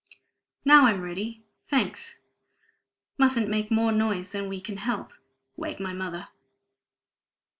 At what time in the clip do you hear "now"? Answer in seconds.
0.65-0.87